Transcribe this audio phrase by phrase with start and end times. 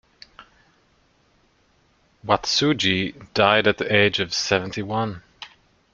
[2.25, 5.21] Watsuji died at the age of seventy-one.